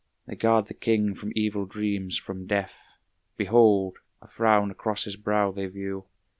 They 0.25 0.35
guard 0.35 0.65
the 0.65 0.73
king 0.73 1.13
from 1.13 1.31
evil 1.35 1.67
dreams, 1.67 2.17
from 2.17 2.47
death. 2.47 2.79
Behold! 3.37 3.99
a 4.19 4.27
frown 4.27 4.71
across 4.71 5.03
his 5.03 5.15
brow 5.15 5.51
they 5.51 5.67
view. 5.67 6.07